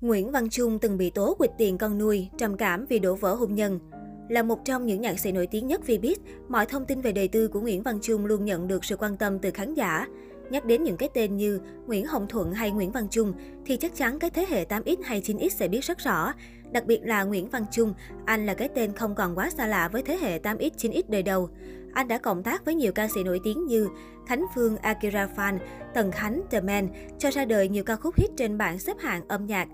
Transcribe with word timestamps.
Nguyễn 0.00 0.30
Văn 0.30 0.50
Trung 0.50 0.78
từng 0.78 0.98
bị 0.98 1.10
tố 1.10 1.34
quỵt 1.34 1.50
tiền 1.58 1.78
con 1.78 1.98
nuôi, 1.98 2.28
trầm 2.38 2.56
cảm 2.56 2.86
vì 2.86 2.98
đổ 2.98 3.14
vỡ 3.14 3.34
hôn 3.34 3.54
nhân. 3.54 3.80
Là 4.28 4.42
một 4.42 4.64
trong 4.64 4.86
những 4.86 5.00
nhạc 5.00 5.18
sĩ 5.18 5.32
nổi 5.32 5.46
tiếng 5.46 5.66
nhất 5.66 5.80
Vbiz, 5.86 6.14
mọi 6.48 6.66
thông 6.66 6.84
tin 6.84 7.00
về 7.00 7.12
đời 7.12 7.28
tư 7.28 7.48
của 7.48 7.60
Nguyễn 7.60 7.82
Văn 7.82 7.98
Trung 8.02 8.26
luôn 8.26 8.44
nhận 8.44 8.68
được 8.68 8.84
sự 8.84 8.96
quan 8.96 9.16
tâm 9.16 9.38
từ 9.38 9.50
khán 9.50 9.74
giả. 9.74 10.06
Nhắc 10.50 10.64
đến 10.64 10.82
những 10.82 10.96
cái 10.96 11.08
tên 11.14 11.36
như 11.36 11.60
Nguyễn 11.86 12.06
Hồng 12.06 12.26
Thuận 12.28 12.52
hay 12.52 12.70
Nguyễn 12.70 12.92
Văn 12.92 13.08
Trung 13.10 13.32
thì 13.66 13.76
chắc 13.76 13.94
chắn 13.94 14.18
cái 14.18 14.30
thế 14.30 14.46
hệ 14.48 14.64
8X 14.64 14.96
hay 15.02 15.20
9X 15.20 15.48
sẽ 15.48 15.68
biết 15.68 15.84
rất 15.84 15.98
rõ. 15.98 16.32
Đặc 16.72 16.86
biệt 16.86 17.00
là 17.02 17.24
Nguyễn 17.24 17.48
Văn 17.48 17.64
Trung, 17.70 17.94
anh 18.24 18.46
là 18.46 18.54
cái 18.54 18.68
tên 18.68 18.92
không 18.92 19.14
còn 19.14 19.34
quá 19.34 19.50
xa 19.50 19.66
lạ 19.66 19.88
với 19.92 20.02
thế 20.02 20.18
hệ 20.20 20.38
8X, 20.38 20.70
9X 20.70 21.02
đời 21.08 21.22
đầu. 21.22 21.48
Anh 21.92 22.08
đã 22.08 22.18
cộng 22.18 22.42
tác 22.42 22.64
với 22.64 22.74
nhiều 22.74 22.92
ca 22.92 23.08
sĩ 23.08 23.24
nổi 23.24 23.40
tiếng 23.44 23.66
như 23.66 23.88
Khánh 24.26 24.44
Phương, 24.54 24.76
Akira 24.76 25.28
Fan, 25.36 25.58
Tần 25.94 26.10
Khánh, 26.10 26.42
The 26.50 26.60
Man, 26.60 26.88
cho 27.18 27.30
ra 27.30 27.44
đời 27.44 27.68
nhiều 27.68 27.84
ca 27.84 27.96
khúc 27.96 28.14
hit 28.16 28.30
trên 28.36 28.58
bảng 28.58 28.78
xếp 28.78 28.96
hạng 28.98 29.28
âm 29.28 29.46
nhạc 29.46 29.68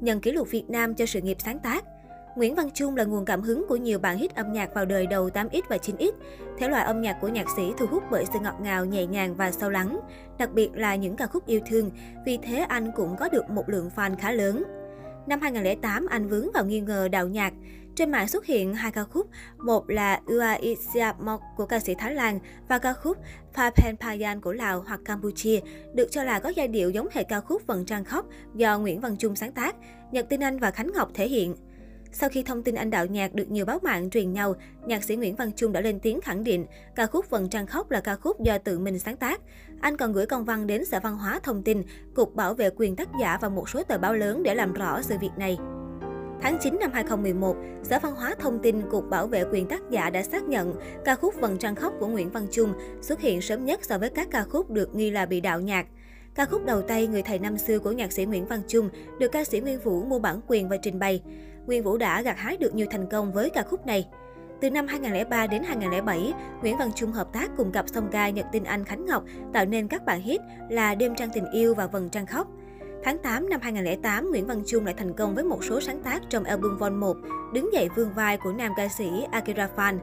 nhận 0.00 0.20
kỷ 0.20 0.32
lục 0.32 0.50
Việt 0.50 0.64
Nam 0.70 0.94
cho 0.94 1.06
sự 1.06 1.20
nghiệp 1.20 1.36
sáng 1.40 1.58
tác. 1.58 1.84
Nguyễn 2.36 2.54
Văn 2.54 2.70
Trung 2.74 2.96
là 2.96 3.04
nguồn 3.04 3.24
cảm 3.24 3.42
hứng 3.42 3.64
của 3.68 3.76
nhiều 3.76 3.98
bản 3.98 4.18
hit 4.18 4.34
âm 4.34 4.52
nhạc 4.52 4.74
vào 4.74 4.84
đời 4.84 5.06
đầu 5.06 5.28
8X 5.28 5.62
và 5.68 5.76
9X. 5.76 6.12
Thể 6.58 6.68
loại 6.68 6.84
âm 6.84 7.00
nhạc 7.00 7.18
của 7.20 7.28
nhạc 7.28 7.46
sĩ 7.56 7.62
thu 7.78 7.86
hút 7.86 8.02
bởi 8.10 8.24
sự 8.32 8.38
ngọt 8.42 8.54
ngào, 8.62 8.84
nhẹ 8.84 9.06
nhàng 9.06 9.34
và 9.34 9.50
sâu 9.50 9.70
lắng, 9.70 10.00
đặc 10.38 10.50
biệt 10.52 10.70
là 10.74 10.94
những 10.94 11.16
ca 11.16 11.26
khúc 11.26 11.46
yêu 11.46 11.60
thương, 11.70 11.90
vì 12.26 12.38
thế 12.42 12.58
anh 12.68 12.92
cũng 12.96 13.16
có 13.16 13.28
được 13.28 13.50
một 13.50 13.68
lượng 13.68 13.90
fan 13.96 14.16
khá 14.16 14.32
lớn. 14.32 14.62
Năm 15.26 15.40
2008, 15.40 16.06
anh 16.06 16.28
vướng 16.28 16.52
vào 16.54 16.64
nghi 16.64 16.80
ngờ 16.80 17.08
đạo 17.08 17.28
nhạc. 17.28 17.52
Trên 17.98 18.10
mạng 18.10 18.28
xuất 18.28 18.46
hiện 18.46 18.74
hai 18.74 18.92
ca 18.92 19.04
khúc, 19.04 19.26
một 19.58 19.90
là 19.90 20.20
Ua 20.26 20.44
Isiamok 20.60 21.40
của 21.56 21.66
ca 21.66 21.78
sĩ 21.78 21.94
Thái 21.94 22.14
Lan 22.14 22.38
và 22.68 22.78
ca 22.78 22.92
khúc 22.92 23.16
Papen 23.54 23.96
Payan 23.96 24.40
của 24.40 24.52
Lào 24.52 24.80
hoặc 24.80 25.00
Campuchia, 25.04 25.60
được 25.94 26.08
cho 26.10 26.24
là 26.24 26.38
có 26.38 26.48
giai 26.48 26.68
điệu 26.68 26.90
giống 26.90 27.08
hệ 27.12 27.22
ca 27.22 27.40
khúc 27.40 27.66
Vần 27.66 27.84
Trang 27.84 28.04
Khóc 28.04 28.26
do 28.54 28.78
Nguyễn 28.78 29.00
Văn 29.00 29.16
Trung 29.16 29.36
sáng 29.36 29.52
tác, 29.52 29.76
Nhật 30.12 30.26
Tinh 30.28 30.40
Anh 30.40 30.58
và 30.58 30.70
Khánh 30.70 30.90
Ngọc 30.94 31.10
thể 31.14 31.28
hiện. 31.28 31.56
Sau 32.12 32.28
khi 32.28 32.42
thông 32.42 32.62
tin 32.62 32.74
anh 32.74 32.90
đạo 32.90 33.06
nhạc 33.06 33.34
được 33.34 33.50
nhiều 33.50 33.64
báo 33.64 33.78
mạng 33.82 34.10
truyền 34.10 34.32
nhau, 34.32 34.54
nhạc 34.86 35.04
sĩ 35.04 35.16
Nguyễn 35.16 35.36
Văn 35.36 35.52
Trung 35.52 35.72
đã 35.72 35.80
lên 35.80 36.00
tiếng 36.00 36.20
khẳng 36.20 36.44
định 36.44 36.66
ca 36.94 37.06
khúc 37.06 37.30
Vần 37.30 37.48
Trang 37.48 37.66
Khóc 37.66 37.90
là 37.90 38.00
ca 38.00 38.16
khúc 38.16 38.40
do 38.40 38.58
tự 38.58 38.78
mình 38.78 38.98
sáng 38.98 39.16
tác. 39.16 39.40
Anh 39.80 39.96
còn 39.96 40.12
gửi 40.12 40.26
công 40.26 40.44
văn 40.44 40.66
đến 40.66 40.84
Sở 40.84 41.00
Văn 41.00 41.18
hóa 41.18 41.40
Thông 41.42 41.62
tin, 41.62 41.82
Cục 42.14 42.34
Bảo 42.34 42.54
vệ 42.54 42.70
quyền 42.76 42.96
tác 42.96 43.08
giả 43.20 43.38
và 43.40 43.48
một 43.48 43.68
số 43.68 43.82
tờ 43.82 43.98
báo 43.98 44.14
lớn 44.14 44.42
để 44.42 44.54
làm 44.54 44.72
rõ 44.72 45.02
sự 45.02 45.18
việc 45.20 45.32
này. 45.36 45.58
Tháng 46.40 46.58
9 46.58 46.78
năm 46.80 46.90
2011, 46.92 47.56
Sở 47.82 47.98
Văn 48.02 48.14
hóa 48.14 48.34
Thông 48.38 48.58
tin 48.58 48.82
Cục 48.90 49.10
Bảo 49.10 49.26
vệ 49.26 49.44
quyền 49.52 49.66
tác 49.66 49.90
giả 49.90 50.10
đã 50.10 50.22
xác 50.22 50.44
nhận 50.44 50.74
ca 51.04 51.14
khúc 51.14 51.34
Vần 51.40 51.58
Trăng 51.58 51.74
Khóc 51.74 51.92
của 52.00 52.06
Nguyễn 52.06 52.30
Văn 52.30 52.46
Trung 52.50 52.72
xuất 53.00 53.20
hiện 53.20 53.40
sớm 53.40 53.64
nhất 53.64 53.80
so 53.84 53.98
với 53.98 54.10
các 54.10 54.28
ca 54.30 54.42
khúc 54.42 54.70
được 54.70 54.94
nghi 54.94 55.10
là 55.10 55.26
bị 55.26 55.40
đạo 55.40 55.60
nhạc. 55.60 55.86
Ca 56.34 56.44
khúc 56.44 56.64
đầu 56.64 56.82
tay 56.82 57.06
Người 57.06 57.22
thầy 57.22 57.38
năm 57.38 57.58
xưa 57.58 57.78
của 57.78 57.92
nhạc 57.92 58.12
sĩ 58.12 58.24
Nguyễn 58.24 58.46
Văn 58.46 58.60
Trung 58.68 58.88
được 59.18 59.28
ca 59.32 59.44
sĩ 59.44 59.60
Nguyên 59.60 59.78
Vũ 59.78 60.04
mua 60.04 60.18
bản 60.18 60.40
quyền 60.46 60.68
và 60.68 60.76
trình 60.82 60.98
bày. 60.98 61.22
Nguyên 61.66 61.82
Vũ 61.82 61.96
đã 61.96 62.22
gặt 62.22 62.38
hái 62.38 62.56
được 62.56 62.74
nhiều 62.74 62.86
thành 62.90 63.08
công 63.10 63.32
với 63.32 63.50
ca 63.50 63.62
khúc 63.62 63.86
này. 63.86 64.08
Từ 64.60 64.70
năm 64.70 64.86
2003 64.86 65.46
đến 65.46 65.62
2007, 65.62 66.32
Nguyễn 66.60 66.78
Văn 66.78 66.90
Trung 66.94 67.12
hợp 67.12 67.32
tác 67.32 67.50
cùng 67.56 67.72
cặp 67.72 67.88
song 67.88 68.08
ca 68.12 68.30
Nhật 68.30 68.46
Tinh 68.52 68.64
Anh 68.64 68.84
Khánh 68.84 69.06
Ngọc 69.06 69.24
tạo 69.52 69.64
nên 69.64 69.88
các 69.88 70.04
bản 70.04 70.20
hit 70.20 70.40
là 70.70 70.94
Đêm 70.94 71.14
trăng 71.14 71.30
tình 71.34 71.50
yêu 71.52 71.74
và 71.74 71.86
Vần 71.86 72.08
trăng 72.10 72.26
khóc. 72.26 72.48
Tháng 73.04 73.18
8 73.18 73.48
năm 73.48 73.60
2008, 73.60 74.30
Nguyễn 74.30 74.46
Văn 74.46 74.62
Trung 74.66 74.84
lại 74.84 74.94
thành 74.98 75.14
công 75.14 75.34
với 75.34 75.44
một 75.44 75.64
số 75.64 75.80
sáng 75.80 76.02
tác 76.02 76.22
trong 76.30 76.44
album 76.44 76.76
Vol 76.78 76.92
1, 76.92 77.16
Đứng 77.54 77.72
dậy 77.72 77.88
vương 77.96 78.14
vai 78.14 78.36
của 78.36 78.52
nam 78.52 78.72
ca 78.76 78.88
sĩ 78.88 79.04
Akira 79.30 79.68
Fan. 79.76 79.98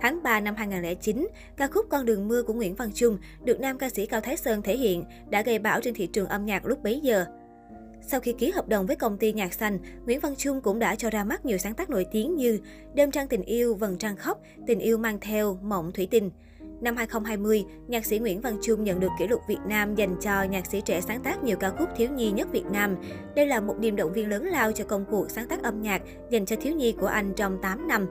Tháng 0.00 0.22
3 0.22 0.40
năm 0.40 0.54
2009, 0.56 1.28
ca 1.56 1.66
khúc 1.66 1.86
Con 1.88 2.06
đường 2.06 2.28
mưa 2.28 2.42
của 2.42 2.52
Nguyễn 2.52 2.74
Văn 2.74 2.90
Trung 2.94 3.18
được 3.44 3.60
nam 3.60 3.78
ca 3.78 3.90
sĩ 3.90 4.06
Cao 4.06 4.20
Thái 4.20 4.36
Sơn 4.36 4.62
thể 4.62 4.76
hiện 4.76 5.04
đã 5.30 5.42
gây 5.42 5.58
bão 5.58 5.80
trên 5.80 5.94
thị 5.94 6.06
trường 6.06 6.28
âm 6.28 6.44
nhạc 6.44 6.66
lúc 6.66 6.82
bấy 6.82 7.00
giờ. 7.00 7.24
Sau 8.00 8.20
khi 8.20 8.32
ký 8.32 8.50
hợp 8.50 8.68
đồng 8.68 8.86
với 8.86 8.96
công 8.96 9.18
ty 9.18 9.32
Nhạc 9.32 9.54
Xanh, 9.54 9.78
Nguyễn 10.06 10.20
Văn 10.20 10.34
Trung 10.36 10.60
cũng 10.60 10.78
đã 10.78 10.94
cho 10.94 11.10
ra 11.10 11.24
mắt 11.24 11.44
nhiều 11.44 11.58
sáng 11.58 11.74
tác 11.74 11.90
nổi 11.90 12.06
tiếng 12.12 12.36
như 12.36 12.58
Đêm 12.94 13.10
trăng 13.10 13.28
tình 13.28 13.42
yêu, 13.42 13.74
Vầng 13.74 13.98
trăng 13.98 14.16
khóc, 14.16 14.40
Tình 14.66 14.78
yêu 14.78 14.98
mang 14.98 15.20
theo, 15.20 15.58
Mộng 15.62 15.92
thủy 15.92 16.08
tinh. 16.10 16.30
Năm 16.80 16.96
2020, 16.96 17.64
nhạc 17.88 18.06
sĩ 18.06 18.18
Nguyễn 18.18 18.40
Văn 18.40 18.58
Trung 18.62 18.84
nhận 18.84 19.00
được 19.00 19.08
kỷ 19.18 19.28
lục 19.28 19.40
Việt 19.48 19.58
Nam 19.66 19.94
dành 19.94 20.16
cho 20.20 20.42
nhạc 20.42 20.66
sĩ 20.66 20.80
trẻ 20.80 21.00
sáng 21.00 21.20
tác 21.20 21.44
nhiều 21.44 21.56
ca 21.56 21.70
khúc 21.70 21.88
thiếu 21.96 22.08
nhi 22.10 22.30
nhất 22.30 22.48
Việt 22.52 22.66
Nam. 22.72 22.96
Đây 23.36 23.46
là 23.46 23.60
một 23.60 23.78
niềm 23.78 23.96
động 23.96 24.12
viên 24.12 24.28
lớn 24.28 24.44
lao 24.44 24.72
cho 24.72 24.84
công 24.84 25.04
cuộc 25.10 25.30
sáng 25.30 25.48
tác 25.48 25.62
âm 25.62 25.82
nhạc 25.82 26.02
dành 26.30 26.46
cho 26.46 26.56
thiếu 26.56 26.74
nhi 26.74 26.92
của 26.92 27.06
anh 27.06 27.32
trong 27.36 27.58
8 27.62 27.88
năm. 27.88 28.06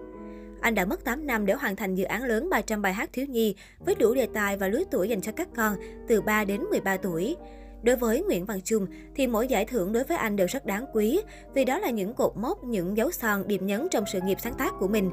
Anh 0.62 0.76
đã 0.76 0.86
mất 0.86 1.04
8 1.04 1.28
năm 1.28 1.46
để 1.46 1.54
hoàn 1.54 1.76
thành 1.76 1.96
dự 1.96 2.04
án 2.04 2.24
lớn 2.24 2.50
300 2.50 2.82
bài 2.82 2.94
hát 2.94 3.10
thiếu 3.14 3.26
nhi 3.26 3.56
với 3.80 3.96
đủ 3.96 4.14
đề 4.14 4.28
tài 4.34 4.58
và 4.58 4.68
lứa 4.68 4.84
tuổi 4.92 5.10
dành 5.10 5.22
cho 5.22 5.32
các 5.32 5.48
con 5.56 5.76
từ 6.08 6.22
3 6.22 6.46
đến 6.46 6.62
13 6.62 6.98
tuổi. 6.98 7.36
Đối 7.84 7.96
với 7.96 8.24
Nguyễn 8.24 8.46
Văn 8.46 8.62
Trung 8.62 8.86
thì 9.16 9.28
mỗi 9.28 9.48
giải 9.48 9.66
thưởng 9.66 9.94
đối 9.94 10.04
với 10.04 10.18
anh 10.18 10.36
đều 10.36 10.48
rất 10.50 10.66
đáng 10.66 10.86
quý 10.94 11.22
vì 11.54 11.66
đó 11.66 11.80
là 11.80 11.90
những 11.90 12.14
cột 12.14 12.38
mốc, 12.38 12.64
những 12.64 12.98
dấu 12.98 13.12
son, 13.12 13.48
điểm 13.48 13.66
nhấn 13.66 13.88
trong 13.92 14.04
sự 14.14 14.22
nghiệp 14.22 14.38
sáng 14.40 14.54
tác 14.54 14.74
của 14.80 14.88
mình. 14.88 15.12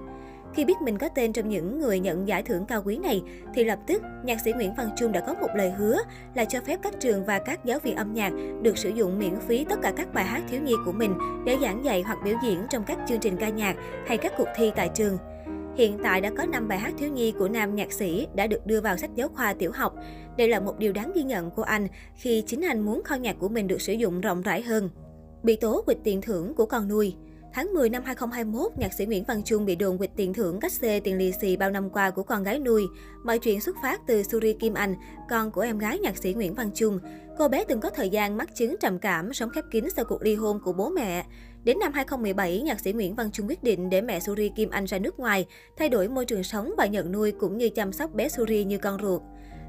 Khi 0.56 0.64
biết 0.64 0.82
mình 0.82 0.98
có 0.98 1.08
tên 1.08 1.32
trong 1.32 1.48
những 1.48 1.78
người 1.78 2.00
nhận 2.00 2.28
giải 2.28 2.42
thưởng 2.42 2.66
cao 2.66 2.82
quý 2.84 2.98
này, 2.98 3.22
thì 3.54 3.64
lập 3.64 3.78
tức 3.86 4.02
nhạc 4.24 4.40
sĩ 4.44 4.52
Nguyễn 4.52 4.74
Văn 4.74 4.88
Trung 4.96 5.12
đã 5.12 5.20
có 5.20 5.34
một 5.34 5.48
lời 5.54 5.70
hứa 5.70 5.98
là 6.34 6.44
cho 6.44 6.60
phép 6.60 6.78
các 6.82 6.94
trường 7.00 7.24
và 7.24 7.38
các 7.38 7.64
giáo 7.64 7.78
viên 7.78 7.96
âm 7.96 8.14
nhạc 8.14 8.32
được 8.62 8.78
sử 8.78 8.88
dụng 8.88 9.18
miễn 9.18 9.40
phí 9.48 9.64
tất 9.64 9.78
cả 9.82 9.92
các 9.96 10.14
bài 10.14 10.24
hát 10.24 10.42
thiếu 10.48 10.60
nhi 10.62 10.72
của 10.84 10.92
mình 10.92 11.14
để 11.46 11.56
giảng 11.62 11.84
dạy 11.84 12.02
hoặc 12.02 12.18
biểu 12.24 12.36
diễn 12.42 12.66
trong 12.70 12.84
các 12.84 12.98
chương 13.08 13.20
trình 13.20 13.36
ca 13.36 13.48
nhạc 13.48 13.76
hay 14.06 14.16
các 14.16 14.32
cuộc 14.38 14.48
thi 14.56 14.72
tại 14.76 14.90
trường. 14.94 15.18
Hiện 15.76 15.98
tại 16.02 16.20
đã 16.20 16.30
có 16.36 16.46
5 16.46 16.68
bài 16.68 16.78
hát 16.78 16.94
thiếu 16.98 17.12
nhi 17.12 17.32
của 17.38 17.48
nam 17.48 17.74
nhạc 17.74 17.92
sĩ 17.92 18.26
đã 18.34 18.46
được 18.46 18.66
đưa 18.66 18.80
vào 18.80 18.96
sách 18.96 19.10
giáo 19.14 19.28
khoa 19.28 19.54
tiểu 19.54 19.72
học. 19.74 19.94
Đây 20.36 20.48
là 20.48 20.60
một 20.60 20.78
điều 20.78 20.92
đáng 20.92 21.12
ghi 21.14 21.22
nhận 21.22 21.50
của 21.50 21.62
anh 21.62 21.88
khi 22.14 22.42
chính 22.46 22.60
anh 22.60 22.80
muốn 22.80 23.02
kho 23.04 23.14
nhạc 23.14 23.36
của 23.38 23.48
mình 23.48 23.66
được 23.66 23.80
sử 23.80 23.92
dụng 23.92 24.20
rộng 24.20 24.42
rãi 24.42 24.62
hơn. 24.62 24.90
Bị 25.42 25.56
tố 25.56 25.82
quỵt 25.86 25.98
tiền 26.04 26.20
thưởng 26.20 26.54
của 26.54 26.66
con 26.66 26.88
nuôi 26.88 27.14
Tháng 27.56 27.74
10 27.74 27.90
năm 27.90 28.02
2021, 28.04 28.72
nhạc 28.78 28.92
sĩ 28.92 29.06
Nguyễn 29.06 29.24
Văn 29.24 29.42
Trung 29.44 29.66
bị 29.66 29.76
đồn 29.76 29.98
quỵt 29.98 30.10
tiền 30.16 30.34
thưởng 30.34 30.60
cách 30.60 30.72
xê 30.72 31.00
tiền 31.00 31.18
lì 31.18 31.32
xì 31.40 31.56
bao 31.56 31.70
năm 31.70 31.90
qua 31.90 32.10
của 32.10 32.22
con 32.22 32.42
gái 32.42 32.58
nuôi. 32.58 32.86
Mọi 33.24 33.38
chuyện 33.38 33.60
xuất 33.60 33.76
phát 33.82 34.00
từ 34.06 34.22
Suri 34.22 34.52
Kim 34.52 34.74
Anh, 34.74 34.94
con 35.30 35.50
của 35.50 35.60
em 35.60 35.78
gái 35.78 35.98
nhạc 35.98 36.16
sĩ 36.16 36.34
Nguyễn 36.34 36.54
Văn 36.54 36.70
Trung. 36.74 36.98
Cô 37.38 37.48
bé 37.48 37.64
từng 37.64 37.80
có 37.80 37.90
thời 37.90 38.10
gian 38.10 38.36
mắc 38.36 38.54
chứng 38.54 38.76
trầm 38.80 38.98
cảm, 38.98 39.32
sống 39.32 39.50
khép 39.50 39.64
kín 39.70 39.84
sau 39.96 40.04
cuộc 40.04 40.22
ly 40.22 40.34
hôn 40.34 40.60
của 40.64 40.72
bố 40.72 40.88
mẹ. 40.88 41.26
Đến 41.64 41.78
năm 41.78 41.92
2017, 41.92 42.62
nhạc 42.62 42.80
sĩ 42.80 42.92
Nguyễn 42.92 43.14
Văn 43.14 43.30
Trung 43.30 43.48
quyết 43.48 43.62
định 43.62 43.90
để 43.90 44.00
mẹ 44.00 44.20
Suri 44.20 44.50
Kim 44.56 44.70
Anh 44.70 44.84
ra 44.84 44.98
nước 44.98 45.18
ngoài, 45.18 45.46
thay 45.76 45.88
đổi 45.88 46.08
môi 46.08 46.24
trường 46.24 46.42
sống 46.42 46.74
và 46.78 46.86
nhận 46.86 47.12
nuôi 47.12 47.32
cũng 47.32 47.58
như 47.58 47.68
chăm 47.68 47.92
sóc 47.92 48.14
bé 48.14 48.28
Suri 48.28 48.64
như 48.64 48.78
con 48.78 49.02
ruột. 49.02 49.22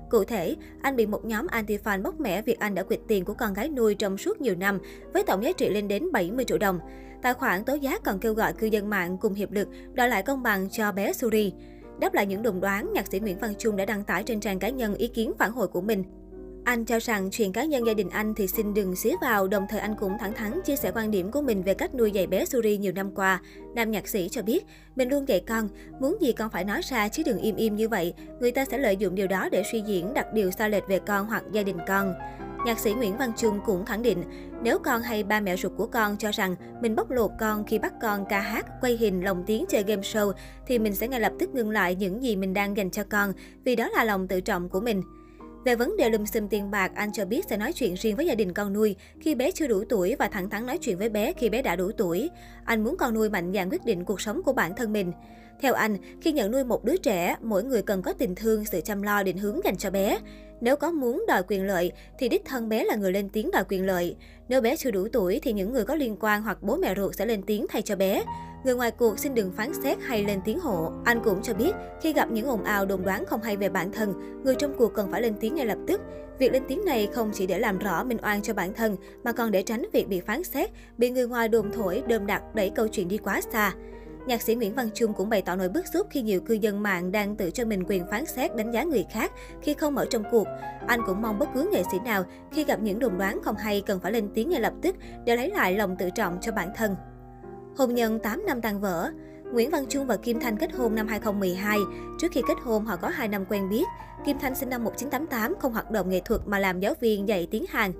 Cụ 0.10 0.24
thể, 0.24 0.56
anh 0.82 0.96
bị 0.96 1.06
một 1.06 1.26
nhóm 1.26 1.48
anti-fan 1.48 2.02
bóc 2.02 2.20
mẽ 2.20 2.42
việc 2.42 2.60
anh 2.60 2.76
đã 2.76 2.84
quyệt 2.84 3.00
tiền 3.08 3.26
của 3.26 3.34
con 3.34 3.54
gái 3.54 3.70
nuôi 3.70 3.96
trong 3.96 4.18
suốt 4.18 4.42
nhiều 4.42 4.56
năm, 4.56 4.80
với 5.14 5.24
tổng 5.24 5.44
giá 5.44 5.52
trị 5.52 5.70
lên 5.70 5.88
đến 5.88 6.12
70 6.12 6.46
triệu 6.46 6.58
đồng. 6.58 6.80
Tài 7.22 7.34
khoản 7.34 7.64
tố 7.64 7.74
giác 7.74 8.04
còn 8.04 8.20
kêu 8.20 8.34
gọi 8.34 8.54
cư 8.54 8.68
dân 8.68 8.90
mạng 8.90 9.18
cùng 9.18 9.34
hiệp 9.34 9.52
lực 9.52 9.68
đòi 9.94 10.10
lại 10.10 10.24
công 10.24 10.44
bằng 10.44 10.70
cho 10.70 10.92
bé 10.92 11.14
Suri. 11.14 11.54
Đáp 12.00 12.14
lại 12.14 12.26
những 12.26 12.44
đồn 12.44 12.60
đoán, 12.60 12.94
nhạc 12.94 13.08
sĩ 13.08 13.20
Nguyễn 13.20 13.40
Văn 13.40 13.54
Trung 13.60 13.76
đã 13.76 13.86
đăng 13.86 14.04
tải 14.04 14.24
trên 14.24 14.40
trang 14.40 14.60
cá 14.60 14.70
nhân 14.70 14.96
ý 14.96 15.08
kiến 15.08 15.32
phản 15.38 15.52
hồi 15.52 15.68
của 15.68 15.82
mình. 15.82 16.04
Anh 16.66 16.86
cho 16.86 17.00
rằng 17.00 17.30
chuyện 17.32 17.54
cá 17.54 17.66
nhân 17.66 17.86
gia 17.86 17.94
đình 17.94 18.10
anh 18.10 18.34
thì 18.36 18.48
xin 18.48 18.74
đừng 18.74 18.96
xía 18.96 19.14
vào, 19.22 19.48
đồng 19.48 19.66
thời 19.70 19.80
anh 19.80 19.96
cũng 20.00 20.18
thẳng 20.20 20.34
thắn 20.34 20.62
chia 20.62 20.76
sẻ 20.76 20.92
quan 20.96 21.12
điểm 21.12 21.32
của 21.32 21.42
mình 21.42 21.64
về 21.64 21.74
cách 21.74 21.96
nuôi 21.96 22.12
dạy 22.12 22.28
bé 22.28 22.46
Suri 22.46 22.78
nhiều 22.78 22.92
năm 22.92 23.12
qua. 23.16 23.42
Nam 23.76 23.92
nhạc 23.92 24.08
sĩ 24.08 24.30
cho 24.30 24.42
biết, 24.42 24.66
mình 24.96 25.10
luôn 25.10 25.28
dạy 25.28 25.40
con, 25.48 25.70
muốn 26.00 26.18
gì 26.22 26.34
con 26.34 26.50
phải 26.50 26.64
nói 26.64 26.82
ra 26.90 27.08
chứ 27.08 27.24
đừng 27.26 27.38
im 27.38 27.56
im 27.56 27.76
như 27.76 27.90
vậy, 27.90 28.14
người 28.40 28.52
ta 28.52 28.66
sẽ 28.66 28.78
lợi 28.78 28.98
dụng 28.98 29.16
điều 29.16 29.28
đó 29.28 29.50
để 29.52 29.64
suy 29.72 29.82
diễn 29.82 30.14
đặt 30.14 30.34
điều 30.34 30.52
sai 30.52 30.70
lệch 30.70 30.88
về 30.88 31.00
con 31.00 31.26
hoặc 31.26 31.44
gia 31.52 31.64
đình 31.64 31.78
con. 31.88 32.14
Nhạc 32.66 32.80
sĩ 32.80 32.94
Nguyễn 32.94 33.18
Văn 33.18 33.32
Trung 33.38 33.60
cũng 33.66 33.86
khẳng 33.86 34.02
định, 34.02 34.24
nếu 34.64 34.80
con 34.80 35.02
hay 35.02 35.24
ba 35.24 35.40
mẹ 35.40 35.58
ruột 35.58 35.72
của 35.78 35.88
con 35.88 36.18
cho 36.18 36.32
rằng 36.32 36.56
mình 36.82 36.96
bóc 36.96 37.12
lột 37.12 37.32
con 37.40 37.66
khi 37.66 37.80
bắt 37.80 37.94
con 38.02 38.26
ca 38.30 38.40
hát, 38.40 38.66
quay 38.82 38.98
hình, 38.98 39.24
lồng 39.24 39.44
tiếng 39.48 39.66
chơi 39.70 39.84
game 39.84 40.02
show, 40.02 40.32
thì 40.68 40.80
mình 40.80 40.96
sẽ 40.96 41.08
ngay 41.08 41.20
lập 41.20 41.34
tức 41.40 41.50
ngưng 41.50 41.70
lại 41.70 41.96
những 41.96 42.24
gì 42.24 42.36
mình 42.36 42.54
đang 42.54 42.78
dành 42.78 42.92
cho 42.92 43.04
con, 43.10 43.34
vì 43.64 43.76
đó 43.76 43.90
là 43.90 44.04
lòng 44.04 44.28
tự 44.28 44.42
trọng 44.42 44.70
của 44.70 44.80
mình. 44.80 45.02
Về 45.66 45.76
vấn 45.76 45.98
đề 45.98 46.10
lùm 46.10 46.26
xùm 46.26 46.48
tiền 46.48 46.72
bạc, 46.72 46.92
anh 46.96 47.12
cho 47.14 47.26
biết 47.26 47.46
sẽ 47.50 47.58
nói 47.58 47.74
chuyện 47.74 47.94
riêng 47.94 48.16
với 48.16 48.26
gia 48.26 48.36
đình 48.36 48.54
con 48.54 48.74
nuôi 48.74 48.96
khi 49.20 49.36
bé 49.36 49.52
chưa 49.52 49.68
đủ 49.68 49.84
tuổi 49.90 50.16
và 50.20 50.28
thẳng 50.28 50.50
thắn 50.50 50.66
nói 50.66 50.78
chuyện 50.78 50.98
với 50.98 51.10
bé 51.10 51.34
khi 51.34 51.50
bé 51.50 51.62
đã 51.62 51.76
đủ 51.76 51.92
tuổi. 51.98 52.30
Anh 52.66 52.84
muốn 52.84 52.98
con 52.98 53.14
nuôi 53.14 53.30
mạnh 53.30 53.52
dạn 53.54 53.70
quyết 53.70 53.86
định 53.86 54.06
cuộc 54.06 54.22
sống 54.22 54.44
của 54.44 54.54
bản 54.54 54.76
thân 54.76 54.94
mình. 54.94 55.12
Theo 55.62 55.74
anh, 55.74 55.98
khi 56.22 56.32
nhận 56.32 56.52
nuôi 56.52 56.64
một 56.64 56.84
đứa 56.84 56.98
trẻ, 56.98 57.36
mỗi 57.42 57.64
người 57.64 57.82
cần 57.82 58.02
có 58.02 58.14
tình 58.14 58.36
thương, 58.36 58.66
sự 58.66 58.82
chăm 58.82 59.02
lo 59.02 59.24
định 59.24 59.38
hướng 59.38 59.60
dành 59.64 59.78
cho 59.78 59.92
bé. 59.92 60.20
Nếu 60.62 60.76
có 60.76 60.92
muốn 60.92 61.26
đòi 61.28 61.44
quyền 61.44 61.68
lợi 61.68 61.92
thì 62.20 62.30
đích 62.30 62.46
thân 62.46 62.70
bé 62.70 62.84
là 62.84 62.96
người 62.96 63.12
lên 63.12 63.30
tiếng 63.30 63.52
đòi 63.52 63.64
quyền 63.70 63.86
lợi. 63.86 64.16
Nếu 64.50 64.62
bé 64.62 64.76
chưa 64.76 64.92
đủ 64.92 65.08
tuổi 65.14 65.40
thì 65.44 65.54
những 65.54 65.74
người 65.74 65.86
có 65.86 65.96
liên 65.96 66.18
quan 66.20 66.42
hoặc 66.42 66.58
bố 66.62 66.76
mẹ 66.76 66.96
ruột 66.96 67.16
sẽ 67.16 67.26
lên 67.26 67.42
tiếng 67.44 67.66
thay 67.70 67.82
cho 67.82 67.96
bé. 67.96 68.24
Người 68.64 68.76
ngoài 68.76 68.92
cuộc 68.92 69.20
xin 69.20 69.36
đừng 69.36 69.52
phán 69.52 69.72
xét 69.84 69.98
hay 70.02 70.24
lên 70.24 70.40
tiếng 70.46 70.60
hộ. 70.60 70.92
Anh 71.06 71.22
cũng 71.24 71.42
cho 71.44 71.54
biết, 71.54 71.72
khi 72.02 72.14
gặp 72.14 72.32
những 72.32 72.48
ồn 72.48 72.64
ào 72.64 72.86
đồn 72.86 73.04
đoán 73.04 73.26
không 73.26 73.42
hay 73.42 73.58
về 73.58 73.70
bản 73.70 73.92
thân, 73.92 74.42
người 74.44 74.56
trong 74.56 74.74
cuộc 74.78 74.94
cần 74.94 75.12
phải 75.12 75.22
lên 75.22 75.34
tiếng 75.40 75.56
ngay 75.56 75.66
lập 75.66 75.78
tức. 75.88 76.02
Việc 76.40 76.52
lên 76.52 76.64
tiếng 76.68 76.86
này 76.86 77.08
không 77.14 77.32
chỉ 77.34 77.48
để 77.48 77.60
làm 77.60 77.80
rõ 77.80 78.04
minh 78.04 78.18
oan 78.24 78.42
cho 78.42 78.54
bản 78.54 78.74
thân, 78.74 78.98
mà 79.24 79.32
còn 79.32 79.52
để 79.52 79.64
tránh 79.64 79.86
việc 79.94 80.08
bị 80.08 80.20
phán 80.20 80.44
xét, 80.44 80.70
bị 80.98 81.10
người 81.10 81.28
ngoài 81.28 81.48
đồn 81.48 81.72
thổi, 81.72 82.04
đơm 82.08 82.26
đặt, 82.26 82.56
đẩy 82.56 82.70
câu 82.70 82.88
chuyện 82.88 83.08
đi 83.08 83.18
quá 83.18 83.42
xa. 83.54 83.74
Nhạc 84.28 84.42
sĩ 84.42 84.56
Nguyễn 84.56 84.76
Văn 84.76 84.90
Trung 84.94 85.14
cũng 85.14 85.30
bày 85.30 85.42
tỏ 85.42 85.56
nỗi 85.56 85.70
bức 85.70 85.88
xúc 85.94 86.08
khi 86.10 86.22
nhiều 86.22 86.42
cư 86.42 86.54
dân 86.54 86.84
mạng 86.84 87.12
đang 87.12 87.36
tự 87.36 87.52
cho 87.52 87.66
mình 87.66 87.84
quyền 87.88 88.08
phán 88.12 88.26
xét 88.26 88.56
đánh 88.56 88.72
giá 88.72 88.84
người 88.84 89.06
khác 89.12 89.32
khi 89.62 89.74
không 89.74 89.98
ở 89.98 90.06
trong 90.10 90.24
cuộc. 90.32 90.48
Anh 90.88 91.00
cũng 91.06 91.22
mong 91.22 91.40
bất 91.40 91.50
cứ 91.54 91.70
nghệ 91.72 91.84
sĩ 91.92 91.98
nào 92.06 92.24
khi 92.52 92.64
gặp 92.64 92.80
những 92.82 93.00
đồn 93.00 93.18
đoán 93.18 93.40
không 93.44 93.56
hay 93.56 93.82
cần 93.82 94.00
phải 94.00 94.12
lên 94.12 94.30
tiếng 94.34 94.50
ngay 94.50 94.62
lập 94.62 94.74
tức 94.82 94.96
để 95.26 95.36
lấy 95.36 95.50
lại 95.50 95.74
lòng 95.74 95.96
tự 96.00 96.10
trọng 96.10 96.38
cho 96.42 96.52
bản 96.52 96.70
thân. 96.76 96.96
Hôn 97.78 97.94
nhân 97.94 98.20
8 98.20 98.46
năm 98.46 98.62
tan 98.62 98.82
vỡ 98.82 99.12
Nguyễn 99.54 99.70
Văn 99.70 99.86
Trung 99.90 100.08
và 100.08 100.18
Kim 100.18 100.40
Thanh 100.40 100.58
kết 100.58 100.72
hôn 100.74 100.96
năm 100.96 101.08
2012. 101.08 101.80
Trước 102.20 102.28
khi 102.32 102.42
kết 102.48 102.58
hôn, 102.64 102.86
họ 102.86 102.96
có 102.96 103.08
2 103.08 103.28
năm 103.28 103.46
quen 103.50 103.70
biết. 103.70 103.84
Kim 104.26 104.40
Thanh 104.40 104.56
sinh 104.56 104.70
năm 104.70 104.84
1988, 104.84 105.60
không 105.60 105.74
hoạt 105.74 105.92
động 105.92 106.10
nghệ 106.10 106.22
thuật 106.26 106.42
mà 106.46 106.60
làm 106.60 106.80
giáo 106.80 106.94
viên 107.02 107.28
dạy 107.28 107.48
tiếng 107.52 107.66
Hàn. 107.70 107.92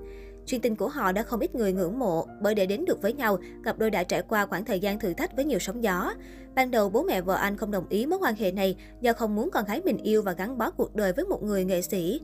Chuyện 0.48 0.60
tình 0.60 0.76
của 0.76 0.88
họ 0.88 1.12
đã 1.12 1.22
không 1.22 1.40
ít 1.40 1.54
người 1.54 1.72
ngưỡng 1.72 1.98
mộ, 1.98 2.26
bởi 2.40 2.54
để 2.54 2.66
đến 2.66 2.84
được 2.84 3.02
với 3.02 3.12
nhau, 3.12 3.38
cặp 3.64 3.78
đôi 3.78 3.90
đã 3.90 4.02
trải 4.04 4.22
qua 4.22 4.46
khoảng 4.46 4.64
thời 4.64 4.80
gian 4.80 4.98
thử 4.98 5.12
thách 5.12 5.36
với 5.36 5.44
nhiều 5.44 5.58
sóng 5.58 5.82
gió. 5.82 6.12
Ban 6.54 6.70
đầu, 6.70 6.88
bố 6.88 7.02
mẹ 7.02 7.20
vợ 7.20 7.34
anh 7.34 7.56
không 7.56 7.70
đồng 7.70 7.88
ý 7.88 8.06
mối 8.06 8.18
quan 8.22 8.34
hệ 8.34 8.52
này 8.52 8.76
do 9.00 9.12
không 9.12 9.34
muốn 9.34 9.50
con 9.50 9.64
gái 9.64 9.80
mình 9.84 9.96
yêu 9.96 10.22
và 10.22 10.32
gắn 10.32 10.58
bó 10.58 10.70
cuộc 10.70 10.94
đời 10.94 11.12
với 11.12 11.24
một 11.24 11.42
người 11.42 11.64
nghệ 11.64 11.82
sĩ. 11.82 12.20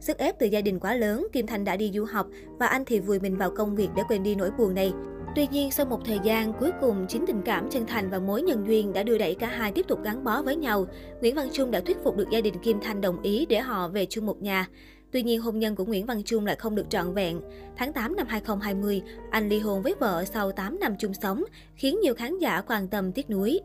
Sức 0.00 0.18
ép 0.18 0.38
từ 0.38 0.46
gia 0.46 0.60
đình 0.60 0.80
quá 0.80 0.94
lớn, 0.94 1.26
Kim 1.32 1.46
Thanh 1.46 1.64
đã 1.64 1.76
đi 1.76 1.90
du 1.94 2.04
học 2.04 2.26
và 2.58 2.66
anh 2.66 2.84
thì 2.84 3.00
vùi 3.00 3.20
mình 3.20 3.36
vào 3.36 3.50
công 3.56 3.76
việc 3.76 3.88
để 3.96 4.02
quên 4.08 4.22
đi 4.22 4.34
nỗi 4.34 4.50
buồn 4.58 4.74
này. 4.74 4.92
Tuy 5.36 5.46
nhiên, 5.46 5.70
sau 5.70 5.86
một 5.86 6.00
thời 6.04 6.18
gian, 6.24 6.52
cuối 6.60 6.70
cùng 6.80 7.06
chính 7.08 7.26
tình 7.26 7.42
cảm 7.44 7.70
chân 7.70 7.86
thành 7.86 8.10
và 8.10 8.18
mối 8.18 8.42
nhân 8.42 8.66
duyên 8.66 8.92
đã 8.92 9.02
đưa 9.02 9.18
đẩy 9.18 9.34
cả 9.34 9.46
hai 9.46 9.72
tiếp 9.72 9.84
tục 9.88 9.98
gắn 10.04 10.24
bó 10.24 10.42
với 10.42 10.56
nhau. 10.56 10.86
Nguyễn 11.20 11.34
Văn 11.34 11.48
Trung 11.52 11.70
đã 11.70 11.80
thuyết 11.80 11.96
phục 12.04 12.16
được 12.16 12.30
gia 12.30 12.40
đình 12.40 12.54
Kim 12.62 12.80
Thanh 12.80 13.00
đồng 13.00 13.22
ý 13.22 13.46
để 13.46 13.60
họ 13.60 13.88
về 13.88 14.06
chung 14.06 14.26
một 14.26 14.42
nhà. 14.42 14.68
Tuy 15.14 15.22
nhiên, 15.22 15.40
hôn 15.40 15.58
nhân 15.58 15.76
của 15.76 15.84
Nguyễn 15.84 16.06
Văn 16.06 16.22
Trung 16.22 16.46
lại 16.46 16.56
không 16.56 16.74
được 16.74 16.90
trọn 16.90 17.14
vẹn. 17.14 17.40
Tháng 17.76 17.92
8 17.92 18.16
năm 18.16 18.26
2020, 18.28 19.02
anh 19.30 19.48
ly 19.48 19.58
hôn 19.58 19.82
với 19.82 19.94
vợ 20.00 20.24
sau 20.24 20.52
8 20.52 20.80
năm 20.80 20.94
chung 20.98 21.14
sống, 21.14 21.44
khiến 21.74 22.00
nhiều 22.00 22.14
khán 22.14 22.38
giả 22.38 22.60
quan 22.60 22.88
tâm 22.88 23.12
tiếc 23.12 23.30
nuối. 23.30 23.60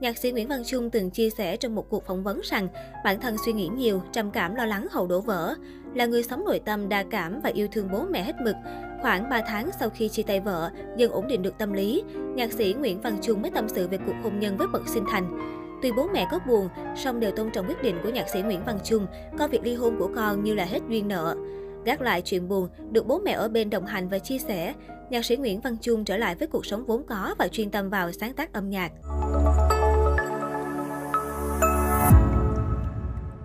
Nhạc 0.00 0.18
sĩ 0.18 0.32
Nguyễn 0.32 0.48
Văn 0.48 0.62
Trung 0.66 0.90
từng 0.90 1.10
chia 1.10 1.30
sẻ 1.30 1.56
trong 1.56 1.74
một 1.74 1.88
cuộc 1.88 2.06
phỏng 2.06 2.22
vấn 2.22 2.40
rằng 2.44 2.68
bản 3.04 3.20
thân 3.20 3.36
suy 3.44 3.52
nghĩ 3.52 3.68
nhiều, 3.68 4.02
trầm 4.12 4.30
cảm 4.30 4.54
lo 4.54 4.66
lắng 4.66 4.86
hậu 4.90 5.06
đổ 5.06 5.20
vỡ. 5.20 5.54
Là 5.94 6.06
người 6.06 6.22
sống 6.22 6.44
nội 6.44 6.60
tâm 6.64 6.88
đa 6.88 7.04
cảm 7.10 7.40
và 7.40 7.50
yêu 7.50 7.68
thương 7.72 7.88
bố 7.92 8.04
mẹ 8.10 8.22
hết 8.22 8.36
mực. 8.40 8.54
Khoảng 9.02 9.28
3 9.30 9.42
tháng 9.46 9.70
sau 9.80 9.90
khi 9.90 10.08
chia 10.08 10.22
tay 10.22 10.40
vợ, 10.40 10.70
dần 10.96 11.10
ổn 11.10 11.28
định 11.28 11.42
được 11.42 11.58
tâm 11.58 11.72
lý, 11.72 12.02
nhạc 12.34 12.52
sĩ 12.52 12.74
Nguyễn 12.78 13.00
Văn 13.00 13.18
Trung 13.22 13.42
mới 13.42 13.50
tâm 13.50 13.68
sự 13.68 13.88
về 13.88 13.98
cuộc 14.06 14.14
hôn 14.22 14.40
nhân 14.40 14.56
với 14.56 14.66
bậc 14.72 14.88
sinh 14.88 15.04
thành. 15.10 15.57
Tuy 15.82 15.92
bố 15.92 16.08
mẹ 16.12 16.26
có 16.30 16.38
buồn, 16.46 16.68
song 16.96 17.20
đều 17.20 17.30
tôn 17.30 17.50
trọng 17.50 17.66
quyết 17.66 17.82
định 17.82 17.96
của 18.02 18.08
nhạc 18.08 18.28
sĩ 18.28 18.42
Nguyễn 18.42 18.64
Văn 18.66 18.78
Trung, 18.84 19.06
coi 19.38 19.48
việc 19.48 19.62
ly 19.64 19.74
hôn 19.74 19.96
của 19.98 20.10
con 20.16 20.44
như 20.44 20.54
là 20.54 20.64
hết 20.64 20.80
duyên 20.88 21.08
nợ. 21.08 21.36
Gác 21.84 22.00
lại 22.00 22.22
chuyện 22.22 22.48
buồn, 22.48 22.68
được 22.90 23.06
bố 23.06 23.18
mẹ 23.18 23.32
ở 23.32 23.48
bên 23.48 23.70
đồng 23.70 23.86
hành 23.86 24.08
và 24.08 24.18
chia 24.18 24.38
sẻ, 24.38 24.74
nhạc 25.10 25.24
sĩ 25.24 25.36
Nguyễn 25.36 25.60
Văn 25.60 25.76
Trung 25.80 26.04
trở 26.04 26.16
lại 26.16 26.34
với 26.34 26.48
cuộc 26.48 26.66
sống 26.66 26.84
vốn 26.86 27.02
có 27.06 27.34
và 27.38 27.48
chuyên 27.48 27.70
tâm 27.70 27.90
vào 27.90 28.12
sáng 28.12 28.32
tác 28.32 28.52
âm 28.52 28.70
nhạc. 28.70 28.92